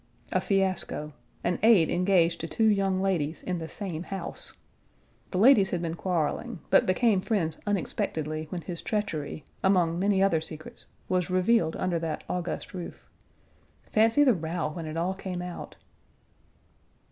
[0.31, 1.13] A fiasco:
[1.43, 4.53] an aide engaged to two young ladies in the same house.
[5.29, 10.41] The ladies had been quarreling, but became friends unexpectedly when his treachery, among many other
[10.41, 13.07] secrets, was revealed under that august roof.
[13.91, 15.75] Fancy the row when it all came out.